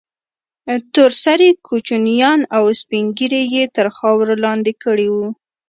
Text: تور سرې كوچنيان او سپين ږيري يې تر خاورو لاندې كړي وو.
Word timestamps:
تور 0.93 1.11
سرې 1.23 1.49
كوچنيان 1.67 2.39
او 2.55 2.63
سپين 2.81 3.05
ږيري 3.17 3.43
يې 3.53 3.63
تر 3.75 3.87
خاورو 3.97 4.35
لاندې 4.43 4.71
كړي 4.83 5.07
وو. 5.13 5.27